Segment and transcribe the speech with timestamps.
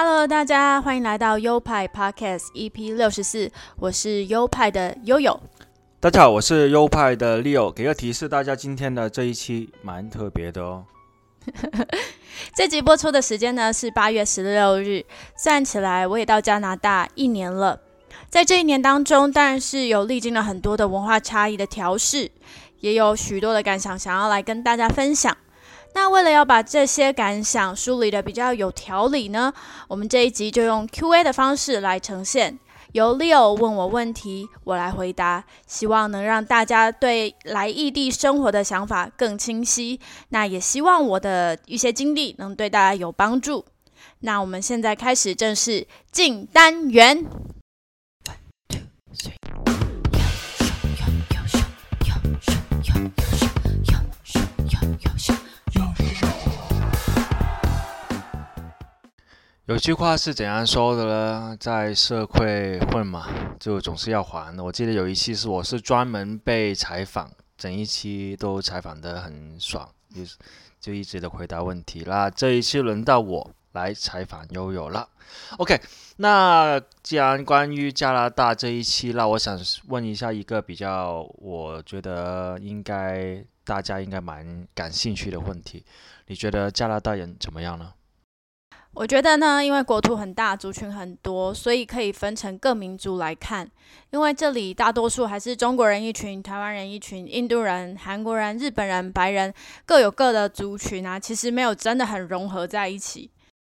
[0.00, 5.40] Hello，大家欢迎来到优派 Podcast EP 六十四，我是优派的悠悠。
[5.98, 7.68] 大家好，我是优派的 Leo。
[7.72, 10.84] 给个提示，大家今天的这一期蛮特别的哦。
[12.54, 15.04] 这集播出的时间呢是八月十六日，
[15.36, 17.80] 算起来我也到加拿大一年了。
[18.28, 22.30] 在这一年当中，当然是有历经了很多的文化差异的调试，
[22.78, 25.36] 也有许多的感想想要来跟大家分享。
[25.94, 29.52] 那为了要把这些感想梳理的比较有条理呢，
[29.88, 32.58] 我们这一集就用 Q&A 的方式来呈现，
[32.92, 39.98] 由 Leo 问我问题，我来回答，希望能让大家对来异地生活的想法更清晰。
[40.28, 43.64] 那也希望我的一些经历能对大家有帮助。
[44.20, 47.24] 那我们现在开始正式进单元。
[59.68, 61.56] 有句话是怎样说的呢？
[61.60, 63.28] 在社会混嘛，
[63.60, 64.64] 就总是要还的。
[64.64, 70.22] 我记得有一期是我是专门被采访，整一期都采访得很爽，就
[70.80, 72.30] 就一直的回答问题啦。
[72.30, 75.06] 这一期轮到我来采访悠悠了。
[75.58, 75.78] OK，
[76.16, 85.84] 那既然关于加拿大这一期，那我想问一下一个比较，我觉得应该大家应该蛮感兴趣的问题，
[86.28, 87.92] 你觉得加拿大人怎么样呢？
[88.94, 93.70] 我觉得呢，因为国土很大，族群很多，所以可以分成各民族来看。
[94.10, 99.54] 因为这里大多数还是中国人一群、台湾人一群、印度人、韩国人、日本人、白人
[99.86, 103.30] 各有各的族群啊，其实没有真的很融合在一起。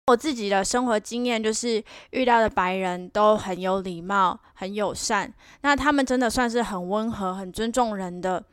[0.07, 5.33] 我自己的生活经验就是遇到的白人都很有礼貌、很友善，
[5.63, 8.45] 那他们真的算是很温和、很尊重人的。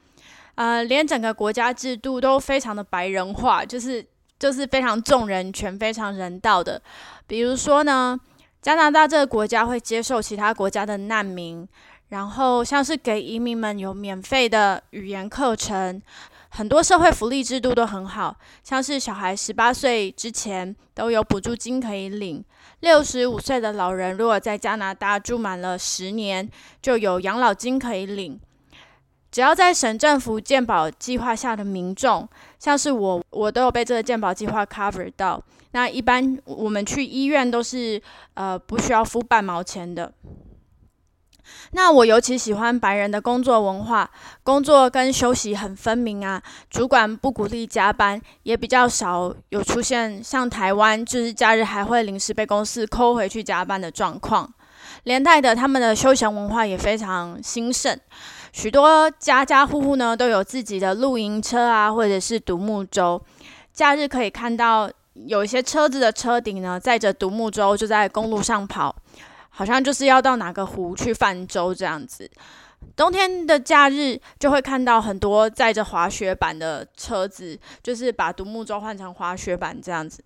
[0.55, 4.03] 呃，连整个国家制度都非常的白人化，就是。
[4.37, 6.81] 就是非常重人权、非常人道的。
[7.27, 8.19] 比如说呢，
[8.61, 11.67] 加拿大这个国家会接受其他国家的难民，
[12.09, 16.01] 然后像是给移民们有免费的语言课程，
[16.49, 22.43] 很多社会福利制度都很好，像是小孩十八岁之前都有补助金可以领，
[22.81, 26.49] 六十五岁的老人如果在加拿大住满了十年，
[26.81, 28.39] 就有养老金可以领。
[29.35, 32.25] 只要在省政府健保计划下的民众，
[32.57, 35.43] 像是我，我都有被这个健保计划 cover 到。
[35.71, 38.01] 那一般我们去医院都是
[38.35, 40.09] 呃不需要付半毛钱的。
[41.71, 44.09] 那我尤其喜欢白人的工作文化，
[44.41, 46.41] 工作跟休息很分明啊。
[46.69, 54.49] 主管不鼓励加班，也比较少有出现像台湾就是假日还会临时被公司扣回去加班的状况。
[55.03, 57.99] 连带的，他们的休闲文化也非常兴盛。
[58.55, 63.21] 许多家家户户呢都有自己的露营车啊，或者是独木舟。
[63.73, 68.95] 假日可以看到有一些车子的车顶呢载着独木舟，就在公路上跑，
[69.49, 72.31] 好像就是要到哪个湖去泛舟这样子。
[72.95, 80.23] 冬天的假日就会看到很多载着滑雪板的车子，就是把独木舟换成滑雪板这样子。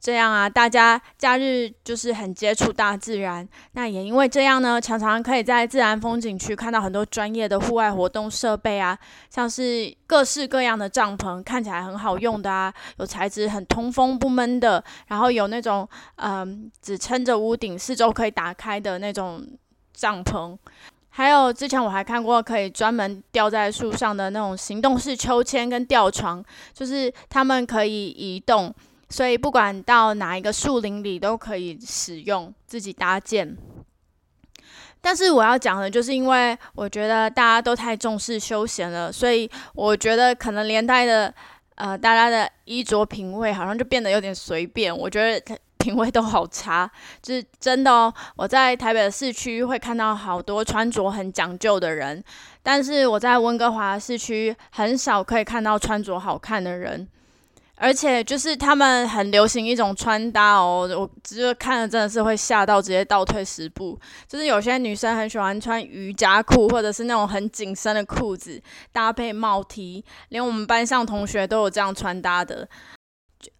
[0.00, 3.46] 这样啊，大家假日就是很接触大自然。
[3.72, 19.46] 那也因为这样呢，常常可以在自然风景区看到很多专业的户外活动设备啊，像是各式各样的帐篷，看起来很好用的啊，有材质很通风不闷的，然后有那种嗯只撑着屋顶，四周可以打开的那种
[19.92, 20.56] 帐篷。
[21.10, 26.42] 还有之前我还看过可以专门吊在树上的那种行动式秋千跟吊床，
[26.72, 28.74] 就是它们可以移动。
[29.10, 33.56] 所以不管到哪一个树林里都可以使用自己搭建，
[35.00, 41.34] 但是我要讲的就是，因为我觉得大家都太重视休闲了，所以我觉得可能连带的，
[41.74, 44.96] 呃，大家的衣着品味好像就变得有点随便。
[44.96, 46.88] 我觉得品味都好差，
[47.20, 48.12] 就是真的哦。
[48.36, 52.22] 我在台北的市区会看到好多穿着很讲究的人，
[52.62, 57.08] 但是我在温哥华市区很少可以看到穿着好看的人。
[57.82, 63.98] 而且就是他们很流行一种穿搭哦，我只是看了真的是会吓到，直接倒退十步。
[64.28, 68.62] 就是有些女生很喜欢穿瑜伽裤，或者是那种很紧身的裤子
[68.92, 72.68] 搭配帽 T，连我们班上同学都有这样穿搭的。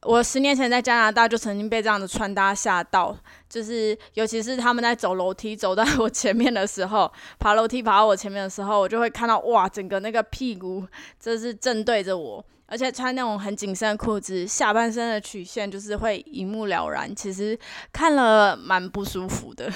[0.03, 3.17] 我十年前在加拿大就曾经被这样的穿搭吓到，
[3.49, 10.87] 就是尤其是他们在走楼梯走到我前面的时候， 爬楼梯爬到我前面的时候，我就会看到哇，整个那个屁股
[11.19, 17.59] 这是正对着我，而且穿那种很紧身的裤子，下半身的曲线就是会一目了然，其实
[17.93, 19.71] 看了蛮不舒服的。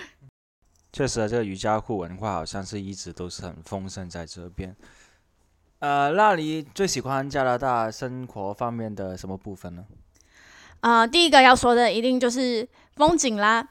[0.92, 4.76] 确实，这个瑜伽裤文化好像是一直都是很丰盛在这边。
[5.78, 9.86] 呃，那你最喜欢加拿大生活方面的什么部分呢？
[10.80, 13.66] 啊，第一个要说的一定就是风景啦。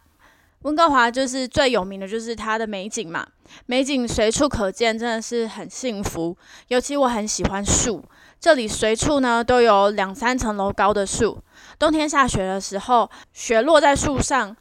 [0.64, 3.26] 温哥华就是最有名的就是它的美景嘛，
[3.66, 6.36] 美景随处可见，真的是很幸福。
[6.68, 8.04] 尤其我很喜欢树，
[8.42, 11.42] 这里随处呢都有两三层楼高的树。
[11.78, 14.54] 冬天下雪的时候，雪落在树上，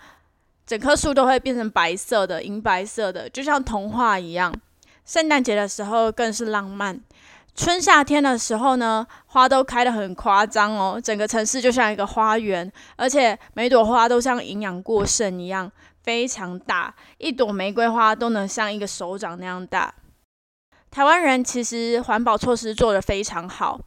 [0.65, 4.55] 整棵树都会变成白色的、银白色的，就像童话一样。
[5.05, 7.01] 圣诞节的时候更是浪漫。
[7.57, 15.69] 春夏天的时候呢，花都开得很夸张哦，整个城市就像一个花园，而且每朵花都像营养过剩一样，
[16.09, 19.93] 非常大，一朵玫瑰花都能像一个手掌那样大。
[20.91, 23.79] 台湾人其实环保措施做得非常好，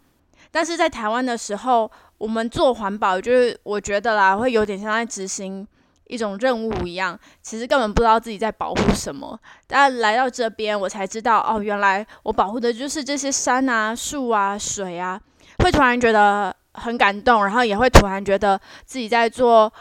[0.52, 5.68] 但是在台湾的时候，我们做环保，就是我觉得啦，会有点像在执行。
[6.06, 9.40] 一种任务一样，其实根本不知道自己在保护什么。
[9.66, 15.20] 但来到这边，我才知道哦，原来我保护的就是这些山啊、树啊、水啊。
[15.64, 19.72] 会突然觉得很感动，然后也会突然觉得自己在做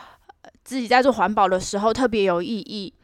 [0.70, 2.94] 自己在做环保的时候特别有意义。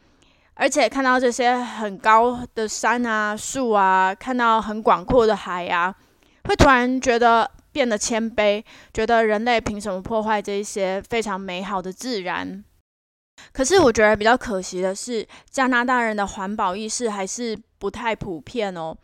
[0.53, 5.93] 而且看到这些很高的山啊、树啊，看到很广阔的海啊，
[6.45, 12.63] 会突然觉得变得谦卑，觉得人类凭什么破坏这一些非常美好的自然？
[13.51, 18.95] 可是我觉得比较可惜的是，加拿大人的环保意识还是不太普遍哦。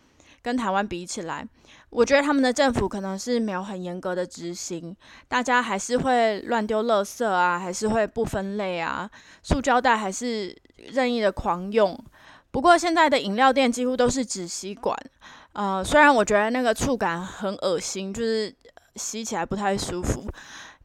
[0.41, 1.45] 跟台湾比起来，
[1.93, 4.95] 我觉得他们的政府可能是没有很严格的执行，
[5.27, 9.07] 大家还是会乱丢垃圾啊，还是会不分类啊，
[9.43, 11.97] 塑胶袋还是任意的狂用。
[12.49, 14.97] 不过现在的饮料店几乎都是纸吸管，
[15.53, 18.51] 呃，虽然我觉得那个触感很恶心，就是
[18.95, 20.25] 吸起来不太舒服。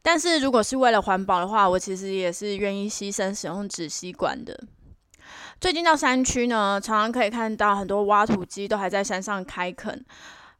[0.01, 4.57] 但是如果是为了环保的话，我其实也是愿意牺牲使用纸吸管的。
[5.59, 10.05] 最近到山区呢，常常可以看到很多挖土机都还在山上开垦。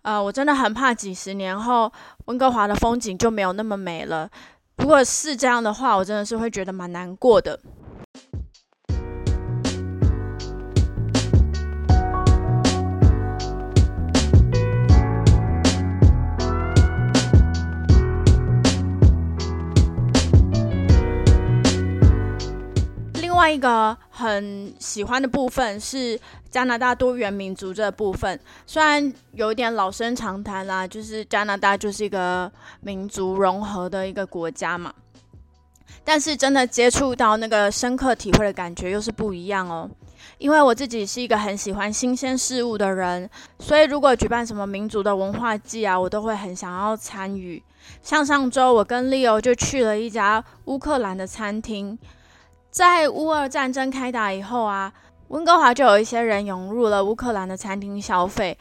[0.01, 1.91] 呃，我真的很怕几十年后
[2.25, 4.29] 温哥华的风景就没有那么美了。
[4.77, 7.59] 如果是这样的话，我真的是会觉得蛮难过的。
[23.49, 26.19] 外一个很喜欢的部分是
[26.51, 32.51] 加拿大多元民族这部分，虽然有点老生常谈啦，就是加拿大就是一个
[32.81, 34.93] 民族融合的一个国家嘛，
[36.03, 39.89] 但是真的接触到那个深刻体会的感觉又是不一样哦。
[40.37, 47.61] 因为我自己是一个很喜欢新鲜事物的人，所以如果举办什么民族的文化季啊，我都会很想要参与。
[48.03, 51.97] 像上周我跟 Leo 就去了一家乌克兰的餐厅。
[52.79, 54.89] 在乌俄战争开打以后啊，
[55.27, 58.57] 温哥华就有一些人涌入了乌克兰的餐厅消费，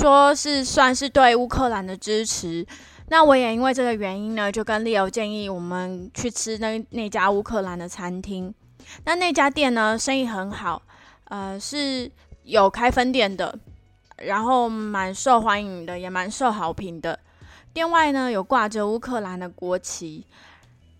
[0.00, 2.66] 说是算是对乌克兰的支持。
[3.08, 8.54] 那我也因为这个原因呢，就跟 Leo 建议我们去吃那那家乌克兰的餐厅。
[9.04, 10.80] 那那家店呢，生意很好，
[11.24, 12.10] 呃，是
[12.44, 13.58] 有开分店的，
[14.16, 17.20] 然后蛮受欢迎的，也蛮受好评的。
[17.74, 20.24] 店外呢，有挂着乌克兰的国旗。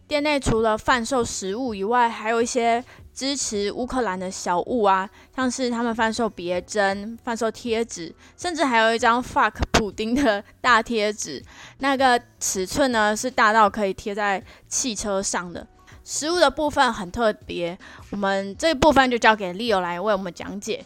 [0.07, 2.85] 店内除了贩售食物以外，还有一些
[3.15, 11.43] 支持乌克兰的小物啊，像是他们贩售别针、贩售贴纸，甚至还有一张 “fuck 普丁”的大贴纸。
[11.79, 15.67] 那个尺寸呢是大到可以贴在汽车上的。
[16.05, 17.79] 食物的部分很特别，
[18.11, 20.85] 我们这一部分就交给 Leo 来为我们讲解。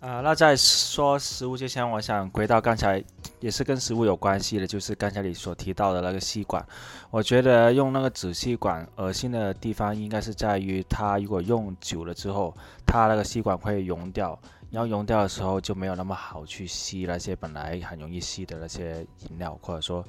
[0.00, 3.02] 啊，那在说食物之前，我想回到刚才
[3.40, 6.64] 也是跟食物有关系的，就是刚才你所提到的那个吸管。
[7.10, 12.54] 我觉得用那个纸吸管恶心的地方应该是在于它如果用久了之后，
[12.86, 14.38] 它那个吸管会溶掉，
[14.70, 20.04] 然后溶掉的时候就没有那么好去吸那些本来很容易吸的那些饮料，或者说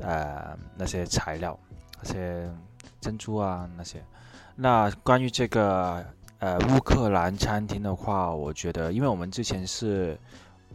[0.00, 1.58] 呃那些材料，
[2.02, 2.50] 那些
[3.00, 4.02] 珍珠啊那些。
[4.54, 6.04] 那关于这个。
[6.40, 10.16] 呃，乌克兰餐厅的话，我觉得，因为我们之前是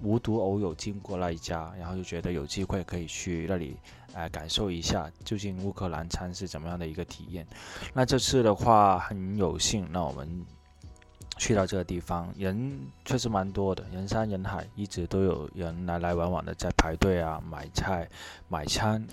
[0.01, 3.77] 无独偶有经过那一家，然后就觉得有机会可以去那里，
[4.13, 7.45] 呃，感受一下究竟乌克兰餐是怎么样的一个体验。
[7.93, 10.45] 那这次的话很有幸，那我们
[11.37, 18.09] 去到这个地方，人确实蛮多的，人山人海，一直都有人来来往往的在排队啊，买菜、
[18.49, 19.05] 买餐。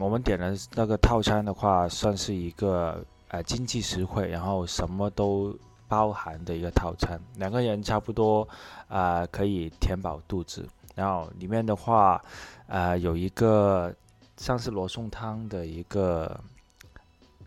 [0.00, 5.56] 我们点的那个套餐的话，算是一个呃经济实惠，然后什么都
[5.88, 8.46] 包含的一个套餐，两个人差不多
[8.88, 10.66] 啊可以填饱肚子。
[10.94, 12.22] 然后里面的话，
[12.66, 13.94] 呃有一个
[14.36, 16.38] 像是罗宋汤的一个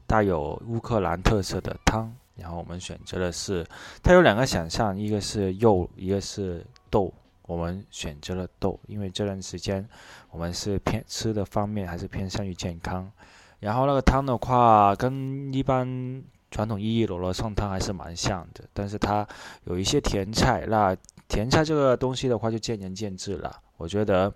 [0.05, 3.65] 带有乌克兰特色的汤，然后我们选择的是
[4.03, 7.13] 它有两个选项，一个是肉，一个是豆。
[7.48, 9.84] 我们选择了豆，因为这段时间
[10.29, 13.12] 我们是偏吃的方面还是偏向于健康。
[13.60, 19.27] 然后那个汤的话，跟一般传统意义罗罗宋汤还是蛮像的，但是它
[19.65, 20.65] 有一些甜菜。
[20.68, 20.96] 那
[21.27, 23.56] 甜菜这个东西的话，就见仁见智了。
[23.77, 24.34] 我觉得，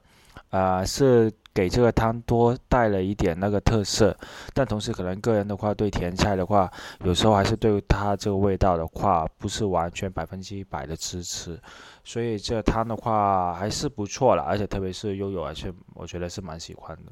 [0.50, 4.16] 啊，是给这个汤多带了一点那个特色，
[4.54, 6.72] 但同时可能个人的话，对甜菜的话，
[7.04, 11.60] 有时候还是对它这个味道的话，不是完全百分之一百的支持。
[12.04, 17.12] 所以这汤的话还是不错了，而且特别是悠悠，而且我觉得是蛮喜欢的。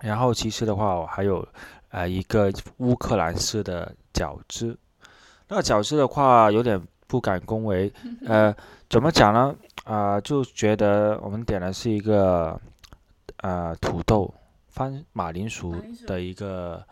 [0.00, 1.46] 然后其实的话，我还有
[1.90, 4.76] 呃一个乌克兰式的饺子。
[5.48, 7.92] 那个饺子的话有点不敢恭维，
[8.26, 8.54] 呃，
[8.88, 9.54] 怎么讲呢？
[9.84, 12.60] 啊，就觉得我们点的是一个
[13.38, 14.32] 呃土豆
[14.68, 15.74] 番马铃薯
[16.06, 16.84] 的一个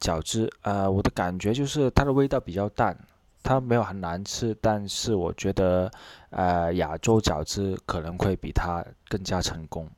[0.00, 0.50] 饺子。
[0.62, 2.96] 呃，我的感觉就是它的味道比较淡。
[3.44, 5.90] 它没有很难吃，但是我觉得，
[6.30, 9.90] 呃，亚洲饺子可能会比它更加成功。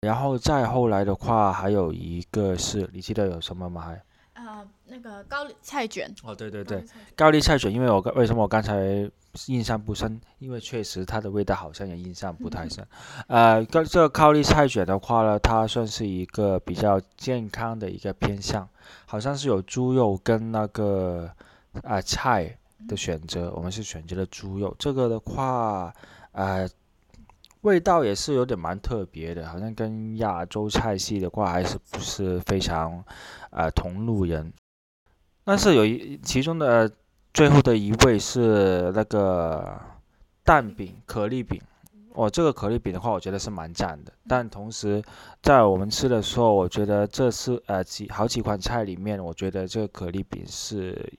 [0.00, 3.80] 然后再后来的话，还有一个是你记得有什么吗？
[3.80, 4.02] 还
[4.34, 6.14] 呃，那个高丽菜卷。
[6.22, 6.84] 哦，对对对，
[7.16, 9.10] 高丽菜卷，因为我为什么我刚才
[9.46, 10.20] 印象不深？
[10.38, 12.86] 因为确实它的味道好像也印象不太深。
[13.26, 18.68] 呃，这这个高丽菜卷的话呢，它算是一个比较健康的一个偏向，
[19.04, 21.30] 好像是有猪肉跟那个
[21.82, 22.56] 啊菜。
[22.86, 24.72] 的选择，我们是选择了猪肉。
[24.78, 25.92] 这个的话，
[26.30, 26.66] 呃，
[27.62, 33.04] 味道也是有点蛮特别的，好像跟亚洲菜系的话还是不是非常，
[33.50, 34.52] 呃，同路人。
[35.44, 36.90] 但是有一其中的
[37.32, 39.80] 最后的一位是那个
[40.44, 41.60] 蛋饼可丽饼。
[42.14, 44.12] 哦，这个可丽饼的话，我觉得是蛮赞的。
[44.26, 45.02] 但同时，
[45.40, 51.12] 在我们吃的时候，我觉得这是呃几好几款菜里面，我觉得这个可丽饼是。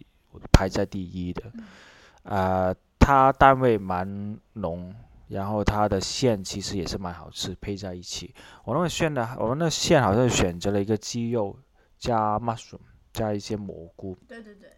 [0.54, 1.42] 排在第一的，
[2.24, 4.94] 呃，它单味蛮浓，
[5.30, 8.34] 然后它的馅其实也是蛮好吃，配在一起。
[8.66, 11.58] 我那个馅的，我们那馅好像选择了一个鸡肉
[11.98, 12.80] 加 mushroom
[13.14, 14.18] 加一些蘑菇。
[14.28, 14.70] 对对对，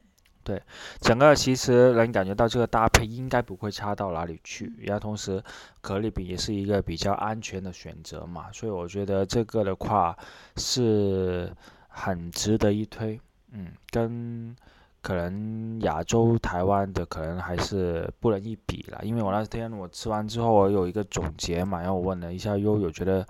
[0.43, 0.61] 对，
[0.99, 4.73] 整个其实能感觉到这个搭配应该不会差到哪里去。
[4.79, 5.41] 然后同时，
[5.79, 10.17] 可丽饼也是一个比较安全的选择嘛，所以我觉得这个的话
[10.57, 11.51] 是
[11.87, 13.19] 很值得一推。
[13.51, 14.55] 嗯，跟。
[15.01, 23.27] 可能亚洲台湾的可能还是不能一比了，因为我那天我吃完之后，我有一个总结嘛，然后我问了一下悠悠，觉得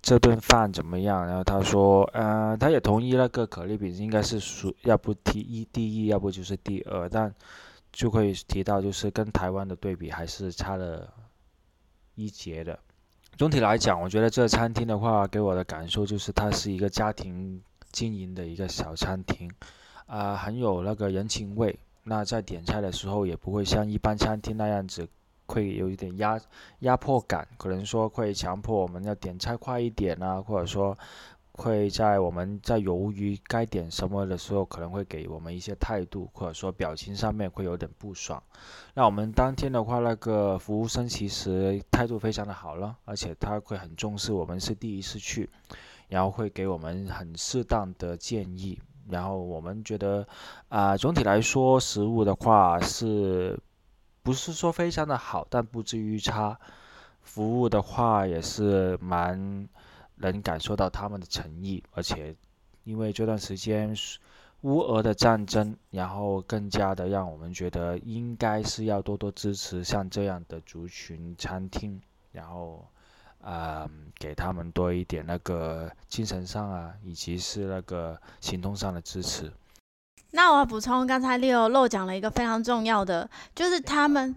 [0.00, 1.26] 这顿饭怎么样？
[1.26, 7.34] 然后他说，嗯，他也同意那个可丽饼应该是属，要不第一第一，要不就是第二，但
[7.90, 11.12] 就会提到就是跟台湾的对比还是差了
[12.14, 12.78] 一截的。
[13.36, 17.60] 总体来讲，我觉得这餐厅的话，给我的感受就是它是一个家庭
[17.90, 19.50] 经营的一个小餐厅。
[20.08, 21.78] 啊，很有那个人情味。
[22.02, 25.06] 那在点菜的时候，也不会像一般餐厅那样子，
[25.46, 26.40] 会有一点压
[26.80, 27.46] 压迫感。
[27.58, 30.96] 可能说会强迫我们要点菜快一点啊，或者说
[31.52, 38.42] 会在我们在犹豫该点什么的时候，可能会给我们一些态度，或者说表情上面会有点不爽。
[38.94, 45.50] 那我们当天的话，那个服务生其实态度非常的好了，而且他会很重视我们是第一次去，
[46.08, 48.80] 然后会给我们很适当的建议。
[49.10, 50.26] 然后我们觉得，
[50.68, 53.58] 啊，总体来说，食物的话是，
[54.22, 56.58] 不是说非常的好，但不至于差。
[57.22, 59.68] 服务的话也是蛮
[60.16, 62.34] 能感受到他们的诚意，而且
[62.84, 63.94] 因为这段时间
[64.62, 72.00] 乌俄的战争，然后更加的让我们觉得应该是要多多支持像这样的族群餐厅，
[72.32, 72.86] 然后。
[73.40, 79.52] 啊，给他们多一点那个精神上啊，以及是那个行动上的支持。
[80.32, 84.34] 那我要补充，刚才 Leo 漏讲了一个非常重要的，就是他们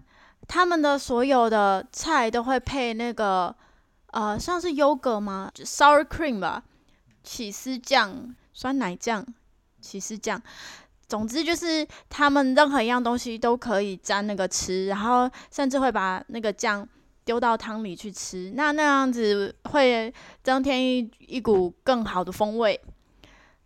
[0.48, 3.54] 他们的所有的菜都会配那个
[4.12, 6.62] 呃，像是优格吗？sour cream 吧，
[7.22, 9.26] 起司酱、酸奶酱、
[9.80, 10.40] 起司酱，
[11.08, 16.88] 总之就是他们任何一样东西都可以沾那个吃，然后甚至会把那个酱。
[17.24, 20.12] 丢到汤里去吃，那那样子会
[20.42, 22.80] 增添一一股更好的风味。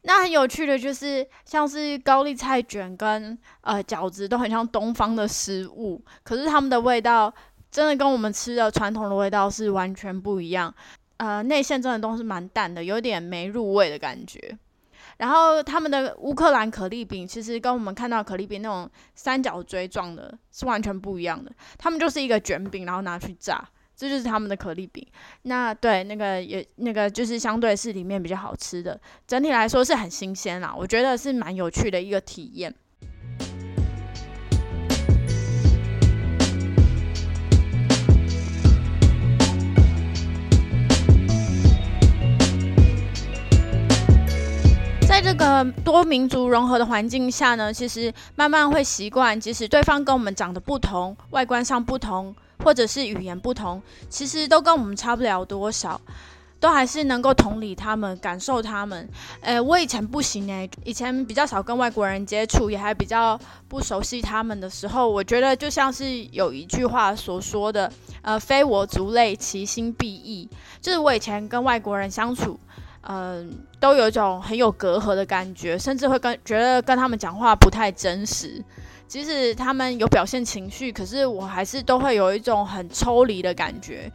[0.02, 7.32] 那很有趣的就是，像是高丽菜卷跟呃饺子都很像东方的食物，可是它们的味道
[7.70, 10.72] 真的跟我们吃的传统的味道是完全不一样。
[11.16, 14.56] 呃内馅真的都是蛮淡的，有点没入味的感觉。
[15.18, 25.06] 然后他们的乌克兰可丽饼其实跟我们看到可丽饼那种三角锥状的是完全不一样的，他们就是一个卷饼，然后拿去炸，这就是他们的可丽饼。
[25.42, 32.74] 那对那个也那个就是相对是里面比较好吃的，整体来说是很新鲜啦，我觉得是蛮有趣的一个体验。
[45.26, 56.00] 这个多民族融合的环境下呢，其实慢慢会习惯，即使对方跟我们长得不同、外观上不同，或者是语言不同，其实都跟我们差不了多少，
[56.60, 59.08] 都还是能够同理他们、感受他们。
[59.40, 67.92] 呃，我以前不行诶，以前比较少跟外国人接触，也还比较不熟悉他们的时候，我觉得就像是有一句话所说的，
[68.22, 70.48] 呃，非我族类，其心必异。
[70.80, 72.60] 就是我以前跟外国人相处。
[73.08, 78.62] 嗯，都有一种很有隔阂的感觉，甚至会跟觉得跟他们讲话不太真实。
[79.06, 84.10] 即使他们有表现情绪，可是我还是都会有一种很抽离的感觉。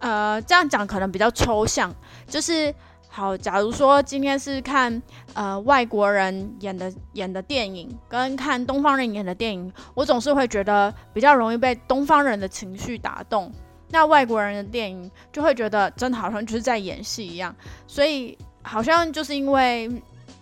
[0.00, 1.94] 呃，这样讲可能比较抽象，
[2.26, 2.74] 就是
[3.08, 5.00] 好，假如说今天是看
[5.34, 13.52] 呃外国人演的演的电影，跟看东方人演的电影，我总是会觉得比较容易被东方人的情绪打动。
[13.90, 17.54] 那外国人的电影就会觉得真的好像就是在演戏一样，
[17.86, 19.90] 所以好像就是因为，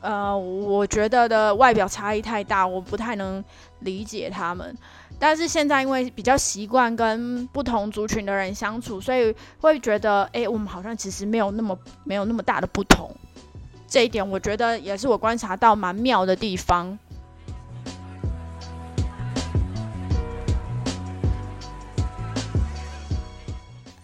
[0.01, 3.45] 呃，我觉得的外表差异太大，我不太能
[3.81, 4.77] 理解他们。
[5.19, 13.15] 但是现在因为比较习惯跟不同族群的人相处，所以会觉得，哎，我们好像其实没有那么没有那么大的不同。
[13.87, 16.99] 这一点我觉得也是我观察到蛮妙的地方。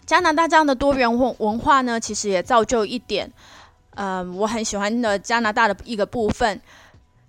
[0.09, 3.30] 加拿大这样的多元文文化呢，其实也造就一点，
[3.95, 6.59] 嗯，我很喜欢的加拿大的一个部分，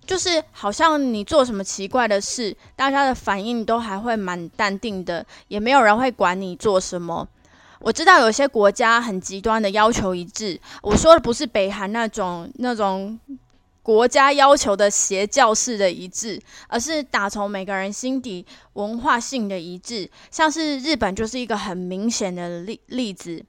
[0.05, 7.27] 就是好像你做什么奇怪的事，大家的反应都还会蛮淡定的，也没有人会管你做什么。
[7.79, 13.19] 我知道有些国家很极端的要求一致，我说的不是北韩那种那种。
[13.89, 20.07] 国家要求的邪教式的一致，而是打从每个人心底文化性的一致。
[20.29, 23.43] 像是日本就是一个很明显的例例子。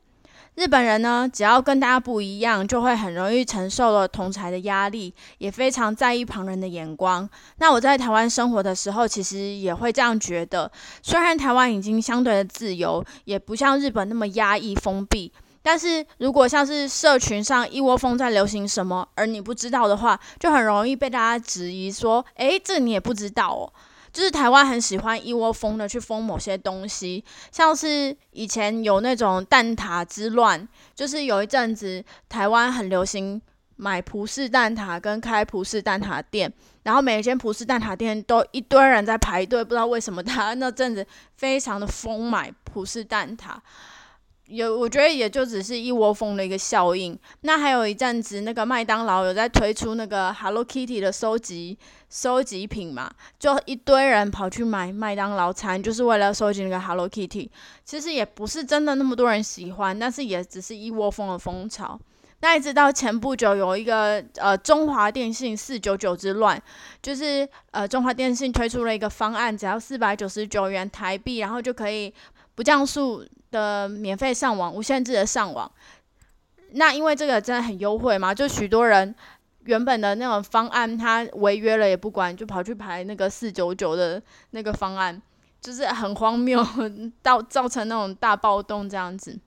[0.55, 7.29] 日本人呢，只要跟大家不一样，就会很容易承受了同才的压力，也非常在意旁人的眼光。
[7.59, 10.73] 那我在台湾生活的时候，其实也会这样觉得。
[11.03, 15.31] 虽然台湾已经相对的自由，也不像日本那么压抑封闭。
[15.63, 23.73] 但是如果像是社群上一窝蜂在流行什么，而你不知道的话，就很容易被大家质疑说：“诶，这你也不知道哦。”
[24.13, 33.41] 就是台湾很喜欢一窝蜂的去封某些东西，像是以前有那种蛋挞之乱，就是有一阵子台湾很流行
[33.77, 43.51] 买葡式蛋挞跟开葡式蛋挞店，然后每一间葡式蛋挞店都一堆人在排队，不知道为什么他那阵子非常的疯买葡式蛋挞。
[44.51, 47.17] 有，我觉得也就只是一窝蜂的一个效应。
[47.43, 53.09] 那还有一阵子，那个麦当劳有在推出那个 Hello Kitty 的收集收集品嘛，
[53.39, 57.49] 就一堆人跑去买麦当劳餐，就是为了收集那个 Hello Kitty。
[57.85, 61.99] 其实也不是真的那么多人喜欢，但是也只是一窝蜂的风潮。
[62.41, 66.61] 那一直到前不久有一个呃中华电信四九九之乱，
[67.01, 72.13] 就是呃中华电信推出了一个方案，只要四百九十九元台币，然后就可以
[72.57, 73.25] 不降速。
[73.51, 75.71] 的免费上网，无限制的上网，
[76.73, 79.15] 那因为这个真的很优惠嘛，就许多人
[79.65, 85.21] 原本的那种方案，他违约了也不管，就跑去排那个四九九的那个方案，
[85.61, 86.65] 就是很荒谬，
[87.23, 89.39] 到造成那种大暴动这样子，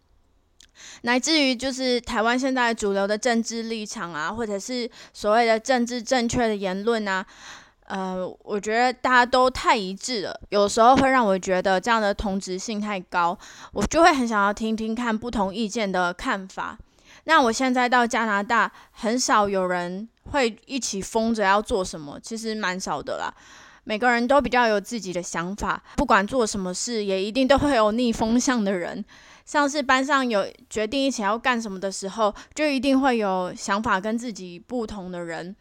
[1.04, 7.26] 乃至于就是台湾现在主流的政治立场啊，或者是所谓的政治正确的言论啊。
[7.86, 13.38] 呃，我觉得大家都太一致了，有时候会让我觉得这样的同质性太高，
[13.74, 16.78] 我就会很想要听听看不同意见的看法。
[17.26, 23.34] 那我现在到加拿大，很少有人会一起疯着要做什么，其实蛮少的啦。
[23.86, 29.04] 每个人都比较有自己的想法，不管做什么事，也一定都会有逆风向的人。
[29.46, 35.54] 像是班上有决定一起要干什么的时候，就一定会有想法跟自己不同的人。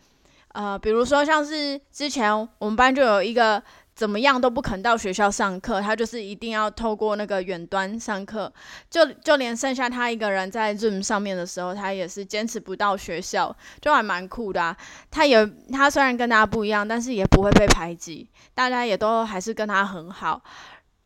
[0.53, 3.63] 呃，比如说像是之前我们班就有一个
[3.95, 8.53] 怎么样都不肯到学校上课，他就是一定要透过那个远端上课，
[8.91, 14.75] 就就连剩下他一个人在 Zoom 上面的时候，他也是坚持不到学校，就还蛮酷的。
[15.11, 20.43] 他也他虽然跟大家不一样，但是也不会被排挤，大家也都还是跟他很好。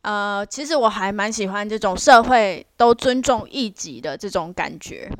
[0.03, 5.11] 呃，其实我还蛮喜欢这种社会都尊重异己的这种感觉。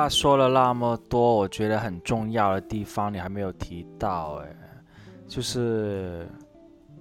[0.00, 4.56] 那说了那么多，我觉得很重要的地方你还没有提到，哎，
[5.26, 6.24] 就是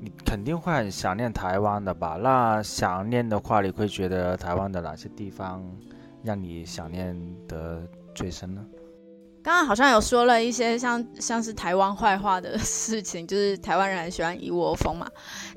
[0.02, 2.18] 你肯定会很想念台湾的吧？
[2.20, 5.64] 那想念的话，你会觉得台湾的哪些地方
[6.24, 7.16] 让你想念
[7.48, 8.66] 的最深呢？
[9.44, 15.08] 刚刚好像有说了一些像像是台湾坏话的事情，就是台湾人很喜欢一窝蜂嘛。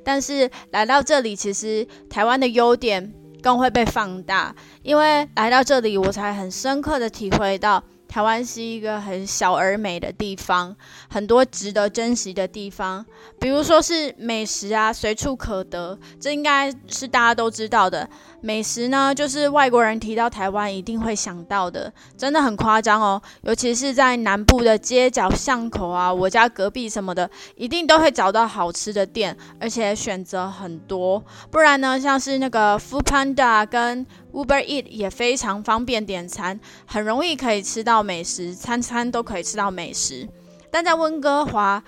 [0.04, 3.14] 但是来到这里，其实台湾的优点。
[3.40, 7.82] 更会被放大，因为来到这里，我才很深刻的体会到。
[8.06, 10.76] 台湾是一个很小而美的地方，
[11.08, 13.06] 很多值得珍惜的地方，
[13.38, 18.10] 比如说是美食啊，随处可得，这应该是大家都知道的。
[18.42, 23.20] 美食呢，就是外国人提到台湾一定会想到的，真的很夸张哦。
[23.42, 31.22] 尤其是在南部的街角巷口啊，我家隔壁什么的，一定都会找到好吃的店，而且选择很多。
[31.50, 40.26] 不然呢，像是那个 Food Panda 跟 Uber Eat 也非常方便点餐，很容易可以吃到美食，餐餐都可以吃到美食。
[40.70, 41.82] 但在温哥华，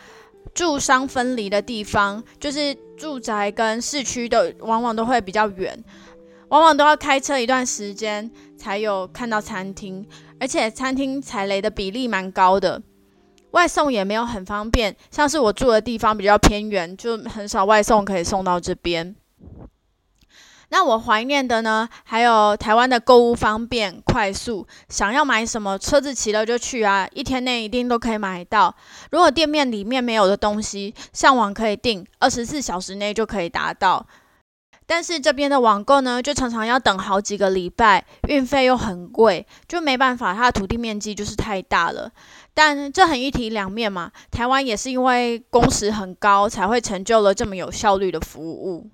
[0.53, 5.83] 住商分离的地方，就是住宅跟市区的，往往都会比较远，
[6.53, 10.07] 往往都要开车一段时间才有看到餐厅，
[10.39, 12.83] 而且餐厅踩雷的比例蛮高的，
[13.53, 14.95] 外送也没有很方便。
[15.11, 19.17] 像是我住的地方比较偏远，就很少外送可以送到这边。
[20.69, 28.75] 那我怀念的呢，还有台湾的购物方便快速，想要买什么车子骑了就去啊，一天内一定都可以买到。
[29.11, 34.07] 如果店面里面没有的东西，上网可以订，二十四小时内就可以达到。
[34.87, 42.11] 但是这边的网购呢，就常常要等好几个礼拜，运费又很贵，就没办法，它的土地面积就是太大了。
[42.55, 48.91] 但这很一体两面嘛，台湾也是因为工时很高，才会成就了这么有效率的服务。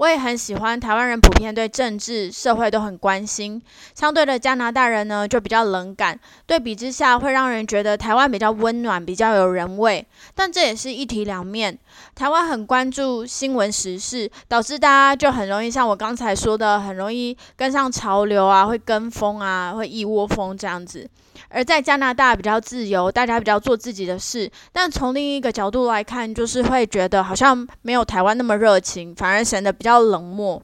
[0.00, 3.60] 我也很喜欢台湾人普遍对政治社会都很关心，
[3.94, 10.06] 相对的加拿大人呢就比较冷感，对比之下会让人觉得台湾比较温暖，比较有人味。
[10.34, 11.78] 但这也是一体两面，
[12.14, 21.06] 台湾很关注新闻时事，导致大家就很容易像我刚才说的，很容易跟上潮流啊，会跟风啊，会一窝蜂这样子。
[21.48, 30.62] 而在加拿大比较自由，大家比较做自己的事，但从另一个角度来看，就是会觉得好像没有台湾那么热情，反而显得比较冷漠。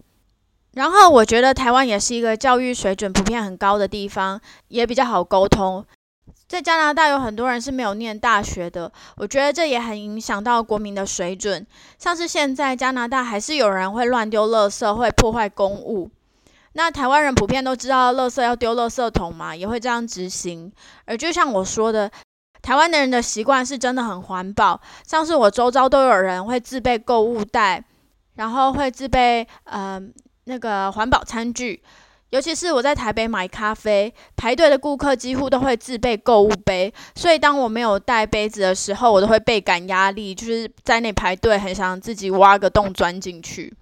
[0.75, 5.85] 然后我觉得台湾也是一个教育水准普遍很高的地方，也比较好沟通。
[6.47, 11.67] 在加拿大有很多人是没有念大学的，我觉得这也很影响到国民的水准。
[11.99, 16.11] 像是现在加拿大还是有人会乱丢垃圾，会破坏公物。
[16.77, 20.71] 那台湾人普遍都知道，垃圾要丢垃圾桶嘛，也会这样执行。
[21.07, 22.11] 而就像我说的，
[22.61, 27.83] 台湾的人的习惯是真的很环保，像是我周遭都有人会自备购物袋，
[28.35, 29.99] 然后会自备呃
[30.45, 31.83] 那个环保餐具。
[32.29, 43.73] 尤其是我在台北买咖啡，排队的顾客几乎都会自备购物杯，所以当我没有带杯子的时候，我都会倍感压力，就是在那排队，很想自己挖个洞钻进去。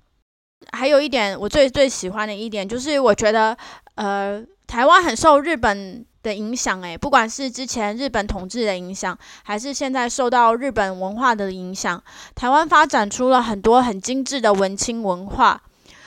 [0.72, 3.56] 还有一点，我最最喜欢的一点就是，我觉得，
[3.94, 12.02] 呃，台湾很受日本的影响，诶，不管是之前日本统治的影响，还是现在受到日本文化的影响，
[12.34, 15.60] 台湾发展出了很多很精致的文青文化，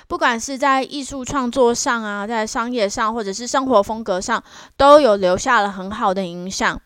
[0.07, 4.43] 不管是在艺术创作上啊，在商业上，或者是生活风格上，
[4.75, 6.81] 都有留下了很好的影响。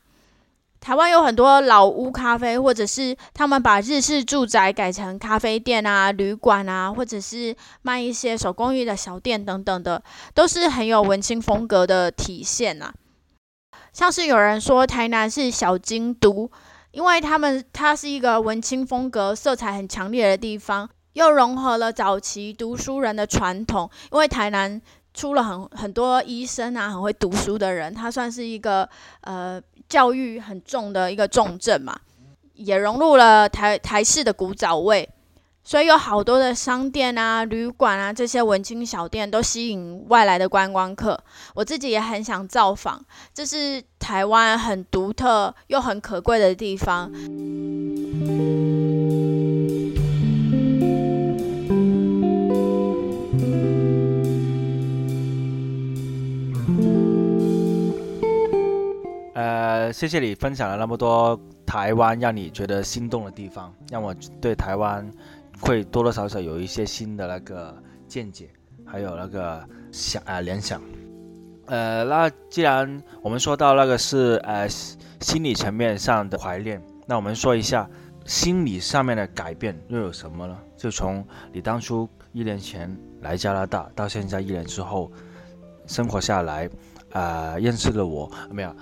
[0.82, 10.02] 台湾有很多老屋咖啡，或者是他们把日式住宅改成咖啡店啊、旅馆啊，或者是卖一些手工艺的小店等等的，
[10.34, 12.92] 都是很有文青风格的体现啊。
[13.94, 16.50] 像是有人说台南是小京都，
[16.90, 23.88] 因为他们它是一个文青风格、色彩很强烈的地方，又融合了早期读书人的传统。
[24.12, 24.82] 因为台南
[25.14, 28.90] 出了很很多医生啊，很会读书的人，它算是一个
[29.22, 29.62] 呃。
[29.92, 31.94] 教育很重的一个重镇嘛，
[32.54, 35.10] 也融入了台台式的古早味，
[35.66, 41.22] 所以有好多的商店啊、旅馆啊这些文青小店都吸引外来的观光客。
[41.54, 47.12] 我自己也很想造访，这是台湾很独特又很可贵的地方。
[59.34, 65.10] 呃谢谢你分享了那么多台湾让你觉得心动的地方，让我对台湾
[65.60, 67.76] 会多多少少有一些新的那个
[68.08, 68.50] 见解，
[68.86, 70.82] 还有那个想啊联想。
[71.68, 74.68] 呃，那既然我们说到那个是呃
[75.22, 77.90] 心理层面上的怀念，那我们说一下
[78.26, 80.58] 心理上面的改变又有什么呢？
[80.76, 85.10] 就从你当初一年前来加拿大到现在一年之后
[85.88, 86.70] 生活下来，
[87.12, 88.76] 啊，认识了我没有？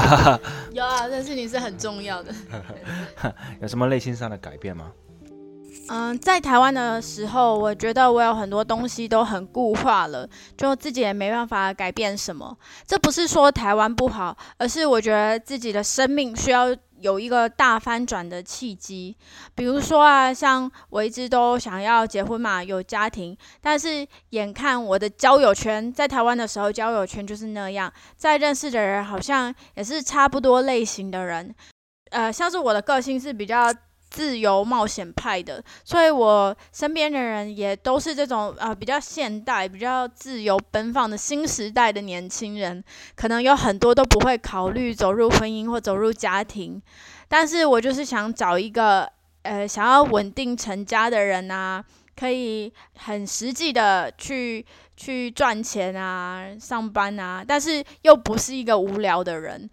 [0.72, 2.34] 有啊，认识你是很重要的。
[3.60, 4.92] 有什么内心上的改变吗？
[5.88, 12.56] 嗯，在台湾的时候，我觉得我有很多东西都很固化了，就自己也没办法改变什么。
[12.86, 16.68] 这不是说台湾不好，而是我觉得自己的生命需要
[17.02, 19.16] 有一个大翻转的契机。
[19.54, 31.54] 比如说啊，像我一直都想要结婚嘛，有家庭，但是眼看我的交友圈在台湾的时候，交友圈就是那样，在认识的人好像也是差不多类型的人。
[32.10, 33.72] 呃，像是我的个性是比较。
[34.12, 42.84] 自由冒险派的，所以我身边的人也都是这种啊，比较现代、比较自由奔放的新时代的年轻人。
[43.16, 46.80] 可能有很多都不会考虑走入婚姻或走入家庭，
[47.26, 49.10] 但是我就是想找一个
[49.44, 51.82] 呃，想要稳定成家的人啊，
[52.14, 59.70] 可以很实际的去去赚钱啊、上班啊，但是又不是一个无聊的人，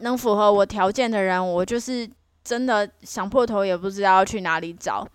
[0.00, 2.10] 能符合我条件的人，我就是。
[2.48, 5.06] 真的想破头也不知道要去哪里找，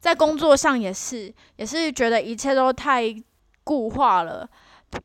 [0.00, 3.14] 在工作上也是，也是觉得一切都太
[3.62, 4.48] 固化了。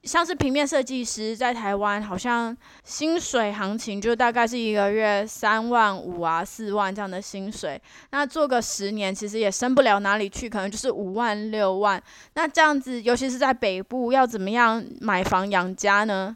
[0.03, 7.77] 像是平面设计师，在台湾好像薪水行情就大概是一个月三万五啊、四万这样的薪水。
[8.11, 12.01] 那做个十年，其实也升不了哪里去，可能就是五万、六万。
[12.35, 16.33] 那这样子，尤其是在北部，要怎么样买房养家呢？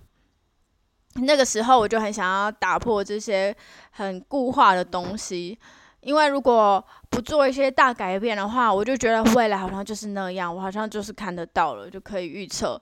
[1.23, 3.55] 那个时候我就很想要打破这些
[3.91, 5.57] 很固化的东西，
[6.01, 12.79] 因为如果不做一些大改变的话，我就觉得未来好像就是那样，我好像就是看得到了，就可以预测。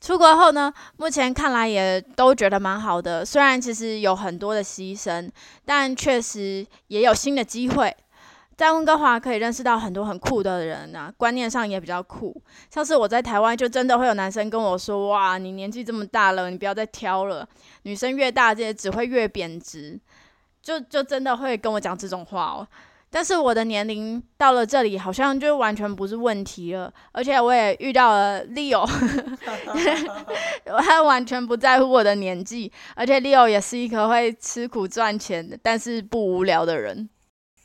[0.00, 5.30] 出国后呢，目前看来也都觉得蛮好的，虽然其实有很多的牺牲，
[5.64, 7.96] 但确实也有新的机会。
[8.62, 12.32] 在温哥华可以认识到很多很酷的人啊，观念上也比较酷。
[12.70, 17.44] 像是我在台湾，就真的会有男生跟我说：“哇，你年纪这么大了，你不要再挑了。
[17.82, 19.98] 女生越大，这些只会越贬值。”
[20.62, 22.64] 就就真的会跟我讲这种话哦。
[23.10, 26.94] 但是我的年龄到了这里，好像就完全不是问题了。
[27.10, 28.88] 而且我也遇到了 Leo，
[30.86, 37.08] 他完全不在乎我的年纪，而且 Leo 也是一个会吃苦赚钱，但是不无聊的人。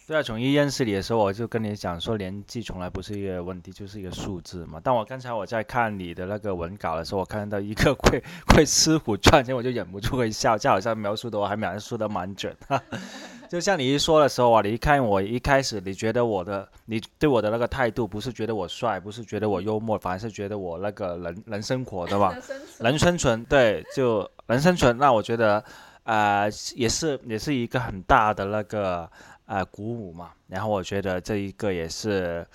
[0.08, 4.80] 对啊，从一认识你的时候，我就跟你讲说，年纪从来不是一个问题，就是一个数字嘛。
[4.82, 8.24] 但我刚才我在看你的那个文稿的时候，我看到一个会
[8.56, 12.56] 会吃苦赚钱，我就忍不住会笑，就好像描述的我还描述的蛮准。
[13.52, 22.34] 就像你一说的时候啊，你一看我一开始，你觉得我的你对我的那个态度，不是觉得我帅，不是觉得我幽默，反而是觉得我那个人人生活对吧？
[22.80, 24.98] 能生存，对，就能生存。
[24.98, 25.62] 那我觉得，
[26.04, 29.12] 呃，也是也是一个很大的那个。
[29.47, 32.45] 啊，鼓舞嘛，然后我觉得这一个也是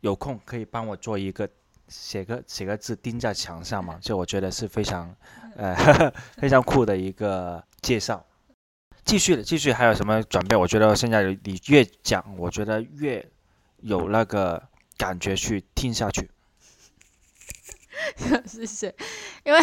[0.00, 1.46] 有空可以帮我做一个
[1.88, 5.14] 写个写个字钉在墙上嘛，就我觉得是非常
[5.56, 5.74] 呃
[6.40, 8.24] 非常酷的一个介绍。
[9.04, 10.58] 继续继续还有什么转变？
[10.58, 13.26] 我觉得现在你越讲，我觉得越
[13.82, 14.62] 有那个
[14.96, 16.30] 感觉去听下去。
[18.46, 18.94] 谢谢，
[19.44, 19.60] 因为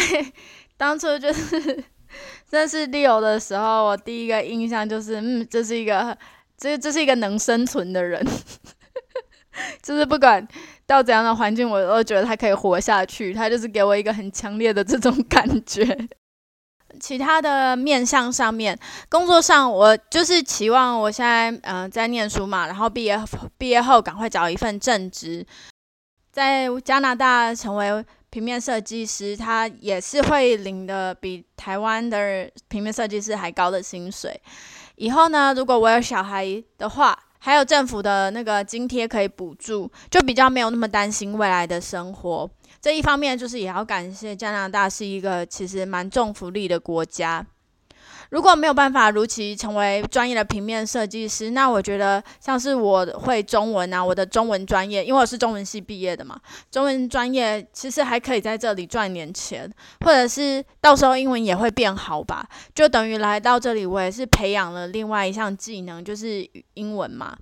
[0.76, 1.84] 当初就是
[2.50, 6.16] 认识 Leo 的时候，我第一个印象就是，嗯，这是一个。
[6.58, 8.24] 这这是一个能生存的人，
[9.82, 10.46] 就是不管
[10.86, 13.34] 到怎样的环境，我都觉得他可以活下去。
[13.34, 15.84] 他就是给我一个很强烈的这种感觉。
[16.98, 18.78] 其他的面向上面，
[19.10, 23.20] 工作上，我就是期望我现在嗯在念书嘛，然后毕业
[23.58, 25.46] 毕业后赶快找一份正职，
[26.32, 34.40] 在加拿大成为平面设计师，他也是会领的比台湾的平面设计师还高的薪水。
[34.96, 42.50] 以后呢，如果我有小孩的话，还有政府的那个津贴可以补助，就比较没有那么担心未来的生活。
[42.80, 47.46] 这一方面就是也要感谢加拿大是一个其实蛮重福利的国家。
[48.30, 56.38] 如果没有办法如期成为专业的平面设计师，那我觉得像是我会中文啊，我的中文专业，因为我是中文系毕业的嘛，
[56.70, 59.70] 中文专业其实还可以在这里赚点钱，
[60.04, 67.36] 或者是到时候英文也会变好吧，就等于来到这里，我也是培养了另外一项技能，就是英文嘛。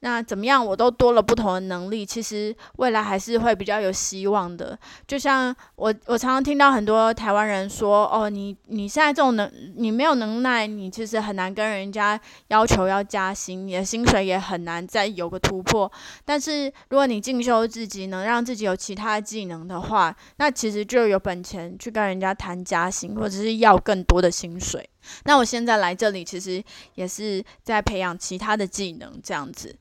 [0.00, 4.78] 那怎么样，我都多了不同的能力，其实未来还是会比较有希望的。
[5.06, 15.90] 就像我，我常常听到很多台湾人说：“哦，你你现在这种能，你没有能耐，你其实很难跟人家要求要加薪，你的薪水也很难再有个突破。
[16.24, 24.88] 但是如果你进修自己，能让自己有其他技能的话，那其实就有本钱去跟人家谈加薪，或者是要更多的薪水。
[25.24, 26.62] 那我现在来这里，其实
[26.94, 29.74] 也是在培养其他的技能，这样子。”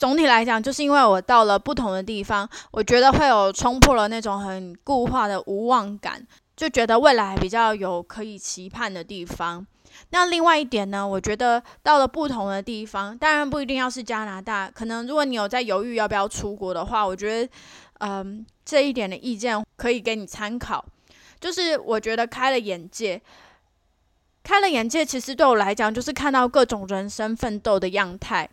[0.00, 9.66] 总体来讲，就是因为我到了不同的地方，我觉得会有冲破了那种很固化的无望感，就觉得未来比较有可以期盼的地方。
[10.08, 17.52] 那另外一点呢，我觉得到了不同的地方，当然不一定要是加拿大，可能如果你有在犹豫要不要出国的话，我觉得，
[17.98, 20.82] 嗯，这一点的意见可以给你参考。
[21.38, 23.20] 就是我觉得开了眼界，
[24.42, 28.48] 开了眼界，其实对我来讲，就是看到各种人生奋斗的样态，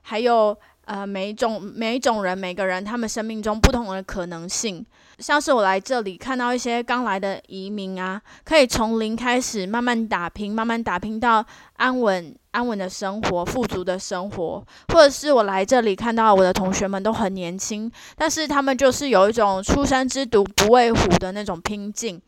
[0.00, 0.58] 还有。
[0.92, 4.84] 呃，每一种每一种人，每个人他们生命中不同的可能性，
[5.18, 11.42] 像是我来这里看到一些刚来的移民啊，可以从零开始慢慢打拼，慢慢打拼到
[11.76, 22.20] 安稳安稳的生活、富足的生活，或者是我来这里看到我的同学们都很年轻，但是他们就是有一种初生之犊不畏虎的那种拼劲。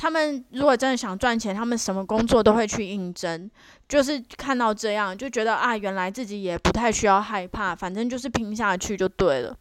[0.00, 3.50] 他们如果真的想赚钱，他们什么工作都会去应征。
[3.86, 9.54] 就是看到这样，就觉得啊，原来自己也不太需要害怕，反正就是拼下去就对了。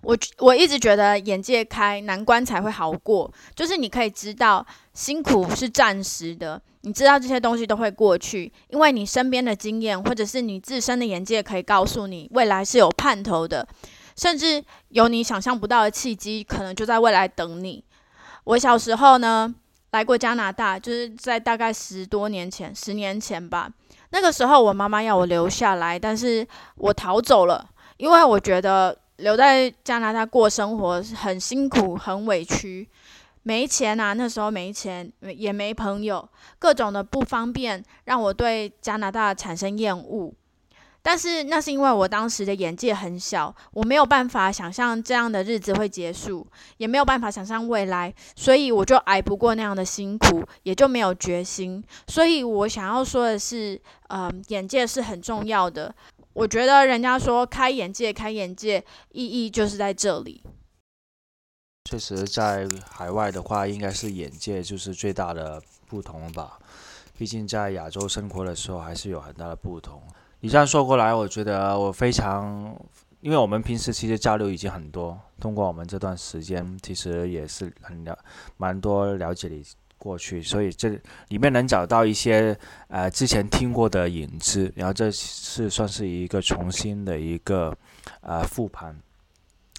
[0.00, 3.30] 我我一直觉得眼界开，难关才会好过。
[3.54, 13.68] 就是你可以知道，辛苦是暂时的，你知道这些东西都会过去，因为你身边的经验或者是你自身的眼界可以告诉你，未来是有盼头的，
[14.16, 17.84] 甚至有你想象不到的契机，可能就在未来等你。
[18.50, 19.54] 我小时候呢，
[19.92, 23.70] 来过加拿大，就是在大概十多年前，十年前吧。
[24.10, 27.64] 那个时候，我妈妈要我留下来，但是我逃走了，
[27.96, 32.88] 因为我觉得留在加拿大过生活很辛苦、很委屈，
[33.44, 40.34] 没钱啊，那时候没钱，也没朋友，各种的不方便，让我对加拿大产生厌恶。
[41.02, 51.82] 但是那是因为我当时的眼界很小，我没有办法想象这样的日子会结束，也没有办法想象未来，所以我就挨不过那样的辛苦，也就没有决心。
[52.06, 55.94] 所以我想要说的是，呃，眼界是很重要的。
[56.32, 60.42] 我觉得人家说开眼界，开眼界，意义就是在这里。
[61.90, 66.58] 确实，在海外的话，应该是眼界就是最大的不同吧。
[67.18, 70.00] 毕竟在亚洲生活的时候，还是有很大的不同。
[70.40, 72.74] 你这样说过来，我觉得我非常，
[73.20, 78.18] 因为我们平时其实交流已经很多，通过我们这段时间，其实也是很了
[78.56, 79.62] 蛮多了解你
[79.98, 80.98] 过去，所以这
[81.28, 87.76] 里面能找到一些呃之前听过的影子，然后这是算是一个重新的一个
[88.22, 88.98] 呃复盘，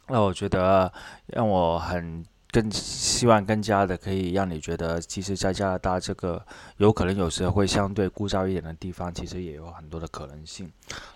[0.08, 0.94] 那我觉得
[1.26, 2.24] 让我很。
[2.52, 6.46] 更希望更加的可以让你觉得，其实，在加拿大这个
[6.78, 10.70] 有可能有时候会相对枯燥一点的地方，其实也有很多的可能性。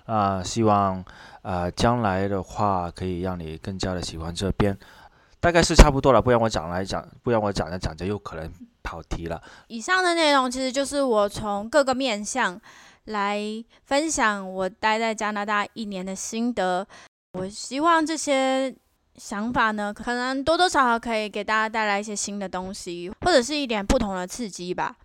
[0.05, 1.03] 啊，希望
[1.41, 4.77] 呃将来的话可以让你更加的喜欢这边。
[5.41, 8.49] 大概是差不多了，不然我讲来讲，不然我讲着讲着又可能
[8.81, 9.43] 跑题了。
[9.67, 12.59] 以上的内容其实就是我从各个面向
[13.03, 13.41] 来
[13.83, 16.87] 分享我待在加拿大一年的心得。
[17.33, 18.73] 我希望这些。
[19.17, 24.95] 想法呢，可能多多少少可以给大家带来一些新的东西，或者是一点不同的刺激吧。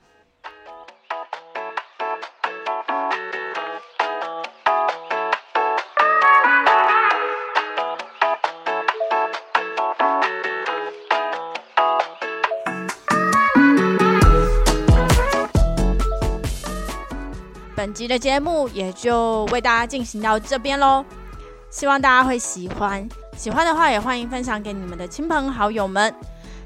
[17.77, 21.03] 本集的节目也就为大家进行到这边喽，
[21.71, 23.09] 希望大家会喜欢。
[23.37, 26.15] 喜欢的话，也欢迎分享给你们的亲朋好友们。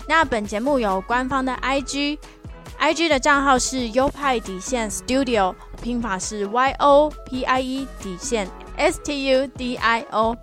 [0.09, 10.05] 那本节目有官方的 IG，IG 的账号是优派底线 Studio，拼法是 Y O P I E 底线 S T U D I
[10.11, 10.37] O。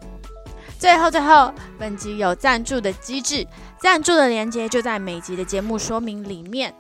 [0.80, 3.46] 最后最后，本集有赞助的机制，
[3.80, 6.74] 赞助的链接就在每集的节目说明里面。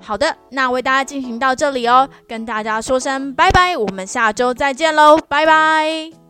[0.00, 6.27] 好的，那为大家进行到这里哦，跟大家说声拜拜，我们下周再见喽，拜拜。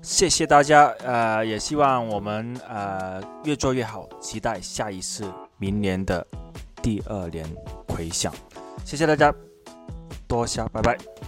[0.00, 6.26] 谢谢大家，呃，也希望我们呃越做越好，期待下一次明年的
[6.82, 7.44] 第二年
[7.88, 8.32] 回响。
[8.84, 9.34] 谢谢大家，
[10.26, 11.27] 多谢，拜拜。